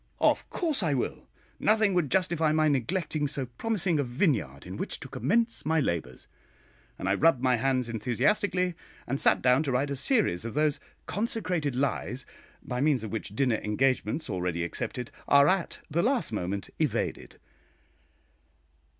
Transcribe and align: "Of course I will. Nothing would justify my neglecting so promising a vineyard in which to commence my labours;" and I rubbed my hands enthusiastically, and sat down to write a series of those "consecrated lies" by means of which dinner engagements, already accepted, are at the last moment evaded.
"Of 0.19 0.49
course 0.49 0.81
I 0.81 0.95
will. 0.95 1.29
Nothing 1.59 1.93
would 1.93 2.09
justify 2.09 2.51
my 2.51 2.67
neglecting 2.67 3.27
so 3.27 3.45
promising 3.45 3.99
a 3.99 4.03
vineyard 4.03 4.65
in 4.65 4.75
which 4.75 4.99
to 5.01 5.07
commence 5.07 5.63
my 5.63 5.79
labours;" 5.79 6.27
and 6.97 7.07
I 7.07 7.13
rubbed 7.13 7.43
my 7.43 7.57
hands 7.57 7.87
enthusiastically, 7.87 8.73
and 9.05 9.21
sat 9.21 9.43
down 9.43 9.61
to 9.61 9.71
write 9.71 9.91
a 9.91 9.95
series 9.95 10.43
of 10.43 10.55
those 10.55 10.79
"consecrated 11.05 11.75
lies" 11.75 12.25
by 12.63 12.81
means 12.81 13.03
of 13.03 13.11
which 13.11 13.35
dinner 13.35 13.57
engagements, 13.57 14.27
already 14.27 14.63
accepted, 14.63 15.11
are 15.27 15.47
at 15.47 15.77
the 15.87 16.01
last 16.01 16.31
moment 16.31 16.71
evaded. 16.79 17.39